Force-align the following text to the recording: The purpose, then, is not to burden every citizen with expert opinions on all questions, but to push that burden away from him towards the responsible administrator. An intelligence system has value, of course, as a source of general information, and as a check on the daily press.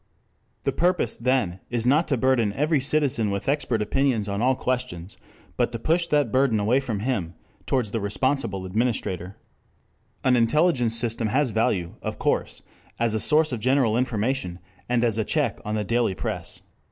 The 0.63 0.71
purpose, 0.71 1.15
then, 1.15 1.59
is 1.69 1.85
not 1.85 2.07
to 2.07 2.17
burden 2.17 2.53
every 2.55 2.79
citizen 2.79 3.29
with 3.29 3.47
expert 3.47 3.83
opinions 3.83 4.27
on 4.27 4.41
all 4.41 4.55
questions, 4.55 5.15
but 5.57 5.71
to 5.73 5.77
push 5.77 6.07
that 6.07 6.31
burden 6.31 6.59
away 6.59 6.79
from 6.79 7.01
him 7.01 7.35
towards 7.67 7.91
the 7.91 7.99
responsible 8.01 8.65
administrator. 8.65 9.37
An 10.23 10.35
intelligence 10.35 10.97
system 10.97 11.27
has 11.27 11.51
value, 11.51 11.97
of 12.01 12.17
course, 12.17 12.63
as 12.99 13.13
a 13.13 13.19
source 13.19 13.51
of 13.51 13.59
general 13.59 13.95
information, 13.95 14.57
and 14.89 15.03
as 15.03 15.19
a 15.19 15.23
check 15.23 15.59
on 15.63 15.75
the 15.75 15.83
daily 15.83 16.15
press. 16.15 16.63